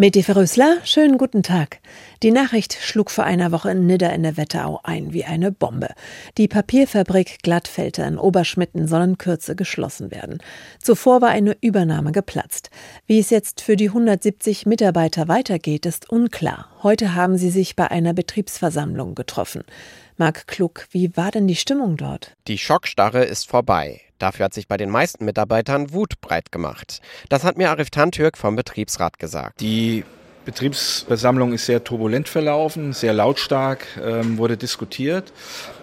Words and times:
Meti 0.00 0.22
Ferrösler, 0.22 0.78
schönen 0.82 1.18
guten 1.18 1.42
Tag. 1.42 1.78
Die 2.22 2.30
Nachricht 2.30 2.72
schlug 2.72 3.10
vor 3.10 3.24
einer 3.24 3.52
Woche 3.52 3.72
in 3.72 3.84
Nidda 3.84 4.08
in 4.08 4.22
der 4.22 4.38
Wetterau 4.38 4.80
ein 4.82 5.12
wie 5.12 5.26
eine 5.26 5.52
Bombe. 5.52 5.90
Die 6.38 6.48
Papierfabrik 6.48 7.42
Glattfelter 7.42 8.06
in 8.08 8.16
Oberschmitten 8.16 8.88
soll 8.88 9.02
in 9.02 9.18
Kürze 9.18 9.54
geschlossen 9.54 10.10
werden. 10.10 10.38
Zuvor 10.78 11.20
war 11.20 11.28
eine 11.28 11.54
Übernahme 11.60 12.12
geplatzt. 12.12 12.70
Wie 13.06 13.18
es 13.18 13.28
jetzt 13.28 13.60
für 13.60 13.76
die 13.76 13.88
170 13.88 14.64
Mitarbeiter 14.64 15.28
weitergeht, 15.28 15.84
ist 15.84 16.08
unklar. 16.08 16.70
Heute 16.82 17.14
haben 17.14 17.36
sie 17.36 17.50
sich 17.50 17.76
bei 17.76 17.90
einer 17.90 18.14
Betriebsversammlung 18.14 19.14
getroffen. 19.14 19.64
Marc 20.20 20.46
Klug, 20.46 20.86
wie 20.90 21.16
war 21.16 21.30
denn 21.30 21.48
die 21.48 21.56
Stimmung 21.56 21.96
dort? 21.96 22.36
Die 22.46 22.58
Schockstarre 22.58 23.24
ist 23.24 23.48
vorbei. 23.48 24.02
Dafür 24.18 24.44
hat 24.44 24.52
sich 24.52 24.68
bei 24.68 24.76
den 24.76 24.90
meisten 24.90 25.24
Mitarbeitern 25.24 25.94
Wut 25.94 26.20
breit 26.20 26.52
gemacht. 26.52 27.00
Das 27.30 27.42
hat 27.42 27.56
mir 27.56 27.70
Arif 27.70 27.88
Tantürk 27.88 28.36
vom 28.36 28.54
Betriebsrat 28.54 29.18
gesagt. 29.18 29.62
Die 29.62 30.04
Betriebsversammlung 30.44 31.54
ist 31.54 31.64
sehr 31.64 31.84
turbulent 31.84 32.28
verlaufen, 32.28 32.92
sehr 32.92 33.14
lautstark, 33.14 33.86
ähm, 34.04 34.36
wurde 34.36 34.58
diskutiert. 34.58 35.32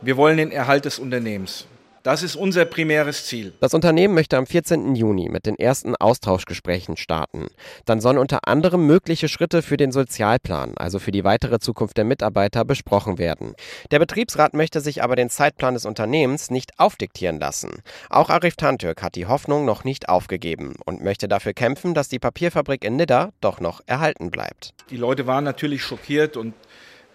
Wir 0.00 0.16
wollen 0.16 0.36
den 0.36 0.52
Erhalt 0.52 0.84
des 0.84 1.00
Unternehmens. 1.00 1.66
Das 2.02 2.22
ist 2.22 2.34
unser 2.34 2.64
primäres 2.64 3.26
Ziel. 3.26 3.52
Das 3.60 3.74
Unternehmen 3.74 4.14
möchte 4.14 4.38
am 4.38 4.46
14. 4.46 4.94
Juni 4.94 5.28
mit 5.28 5.44
den 5.44 5.58
ersten 5.58 5.94
Austauschgesprächen 5.94 6.96
starten. 6.96 7.48
Dann 7.84 8.00
sollen 8.00 8.16
unter 8.16 8.48
anderem 8.48 8.86
mögliche 8.86 9.28
Schritte 9.28 9.60
für 9.60 9.76
den 9.76 9.92
Sozialplan, 9.92 10.78
also 10.78 10.98
für 10.98 11.10
die 11.10 11.24
weitere 11.24 11.58
Zukunft 11.58 11.98
der 11.98 12.06
Mitarbeiter, 12.06 12.64
besprochen 12.64 13.18
werden. 13.18 13.54
Der 13.90 13.98
Betriebsrat 13.98 14.54
möchte 14.54 14.80
sich 14.80 15.02
aber 15.02 15.14
den 15.14 15.28
Zeitplan 15.28 15.74
des 15.74 15.84
Unternehmens 15.84 16.50
nicht 16.50 16.78
aufdiktieren 16.78 17.38
lassen. 17.38 17.82
Auch 18.08 18.30
Arif 18.30 18.56
Tantürk 18.56 19.02
hat 19.02 19.14
die 19.14 19.26
Hoffnung 19.26 19.66
noch 19.66 19.84
nicht 19.84 20.08
aufgegeben 20.08 20.76
und 20.86 21.04
möchte 21.04 21.28
dafür 21.28 21.52
kämpfen, 21.52 21.92
dass 21.92 22.08
die 22.08 22.18
Papierfabrik 22.18 22.82
in 22.82 22.96
Nidda 22.96 23.28
doch 23.42 23.60
noch 23.60 23.82
erhalten 23.84 24.30
bleibt. 24.30 24.72
Die 24.88 24.96
Leute 24.96 25.26
waren 25.26 25.44
natürlich 25.44 25.82
schockiert 25.82 26.38
und 26.38 26.54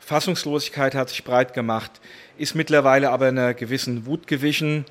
Fassungslosigkeit 0.06 0.94
hat 0.94 1.10
sich 1.10 1.24
breit 1.24 1.56
gemacht, 1.56 1.92
ist 2.38 2.54
mittlerweile 2.54 3.10
aber 3.10 3.26
einer 3.26 3.56
gewissen 3.56 4.06
Wut 4.06 4.28
gewichen. 4.28 4.86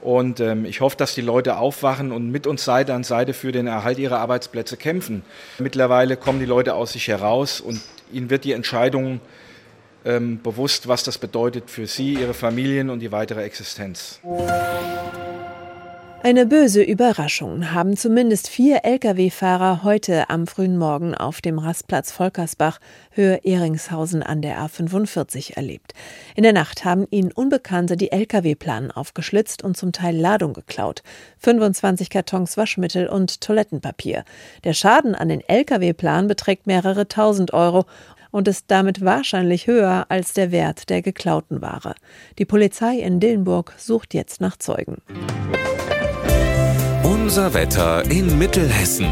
Und 0.00 0.40
ähm, 0.40 0.64
ich 0.64 0.80
hoffe, 0.80 0.96
dass 0.96 1.14
die 1.14 1.20
Leute 1.20 1.58
aufwachen 1.58 2.12
und 2.12 2.30
mit 2.30 2.46
uns 2.46 2.64
Seite 2.64 2.94
an 2.94 3.04
Seite 3.04 3.34
für 3.34 3.52
den 3.52 3.66
Erhalt 3.66 3.98
ihrer 3.98 4.20
Arbeitsplätze 4.20 4.78
kämpfen. 4.78 5.22
Mittlerweile 5.58 6.16
kommen 6.16 6.40
die 6.40 6.46
Leute 6.46 6.74
aus 6.74 6.92
sich 6.92 7.08
heraus 7.08 7.60
und 7.60 7.80
ihnen 8.10 8.30
wird 8.30 8.44
die 8.44 8.52
Entscheidung 8.52 9.20
ähm, 10.06 10.40
bewusst, 10.42 10.88
was 10.88 11.04
das 11.04 11.18
bedeutet 11.18 11.70
für 11.70 11.86
sie, 11.86 12.14
ihre 12.14 12.34
Familien 12.34 12.88
und 12.88 13.00
die 13.00 13.12
weitere 13.12 13.42
Existenz. 13.42 14.20
Eine 16.26 16.46
böse 16.46 16.82
Überraschung 16.82 17.72
haben 17.72 17.98
zumindest 17.98 18.48
vier 18.48 18.86
Lkw-Fahrer 18.86 19.82
heute 19.82 20.30
am 20.30 20.46
frühen 20.46 20.78
Morgen 20.78 21.14
auf 21.14 21.42
dem 21.42 21.58
Rastplatz 21.58 22.12
Volkersbach, 22.12 22.80
Höhe 23.10 23.40
Ehringshausen 23.44 24.22
an 24.22 24.40
der 24.40 24.58
A45 24.58 25.54
erlebt. 25.54 25.92
In 26.34 26.42
der 26.42 26.54
Nacht 26.54 26.86
haben 26.86 27.06
ihnen 27.10 27.30
Unbekannte 27.30 27.98
die 27.98 28.10
Lkw-Planen 28.10 28.90
aufgeschlitzt 28.90 29.62
und 29.62 29.76
zum 29.76 29.92
Teil 29.92 30.16
Ladung 30.16 30.54
geklaut. 30.54 31.02
25 31.40 32.08
Kartons 32.08 32.56
Waschmittel 32.56 33.06
und 33.06 33.42
Toilettenpapier. 33.42 34.24
Der 34.64 34.72
Schaden 34.72 35.14
an 35.14 35.28
den 35.28 35.46
Lkw-Plan 35.46 36.26
beträgt 36.26 36.66
mehrere 36.66 37.06
tausend 37.06 37.52
Euro 37.52 37.84
und 38.30 38.48
ist 38.48 38.64
damit 38.68 39.04
wahrscheinlich 39.04 39.66
höher 39.66 40.06
als 40.08 40.32
der 40.32 40.52
Wert 40.52 40.88
der 40.88 41.02
geklauten 41.02 41.60
Ware. 41.60 41.94
Die 42.38 42.46
Polizei 42.46 42.96
in 42.96 43.20
Dillenburg 43.20 43.74
sucht 43.76 44.14
jetzt 44.14 44.40
nach 44.40 44.56
Zeugen. 44.56 45.02
Unser 47.24 47.54
Wetter 47.54 48.04
in 48.10 48.38
Mittelhessen. 48.38 49.06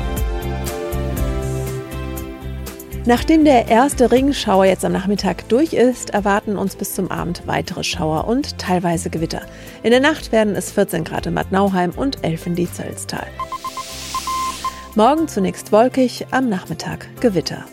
Nachdem 3.07 3.47
der 3.47 3.69
erste 3.69 4.13
Ringschauer 4.13 4.67
jetzt 4.67 4.85
am 4.85 4.93
Nachmittag 4.93 5.49
durch 5.49 5.73
ist, 5.73 6.11
erwarten 6.11 6.59
uns 6.59 6.77
bis 6.77 6.95
zum 6.95 7.11
Abend 7.11 7.45
weitere 7.47 7.83
Schauer 7.83 8.29
und 8.29 8.59
teilweise 8.59 9.09
Gewitter. 9.09 9.41
In 9.83 9.93
der 9.93 10.01
Nacht 10.01 10.31
werden 10.31 10.55
es 10.55 10.73
14 10.73 11.05
Grad 11.05 11.25
in 11.25 11.35
Bad 11.35 11.53
Nauheim 11.53 11.93
und 11.97 12.23
11 12.23 12.49
in 12.49 12.55
Dietzelstal. 12.55 13.27
Morgen 14.95 15.27
zunächst 15.27 15.73
wolkig, 15.73 16.27
am 16.33 16.51
Nachmittag 16.51 17.09
Gewitter. 17.23 17.65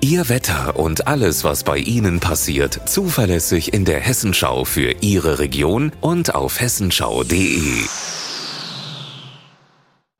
Ihr 0.00 0.28
Wetter 0.28 0.76
und 0.76 1.06
alles, 1.06 1.44
was 1.44 1.62
bei 1.62 1.78
Ihnen 1.78 2.18
passiert, 2.18 2.88
zuverlässig 2.88 3.72
in 3.72 3.84
der 3.84 4.00
Hessenschau 4.00 4.64
für 4.64 4.96
Ihre 5.02 5.38
Region 5.38 5.92
und 6.00 6.34
auf 6.34 6.60
hessenschau.de. 6.60 7.84